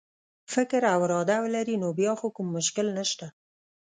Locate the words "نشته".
2.97-3.27